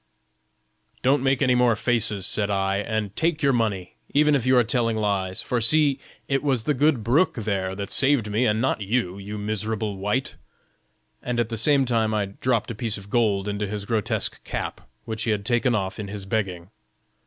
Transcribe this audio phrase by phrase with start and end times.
[1.03, 4.63] 'Don't make any more faces,' said I, 'and take your money, even if you are
[4.63, 8.81] telling lies; for see, it was the good brook there that saved me, and not
[8.81, 10.37] you, you miserable wight!
[11.21, 14.81] And at the same time I dropped a piece of gold into his grotesque cap,
[15.05, 16.71] which he had taken off in his begging.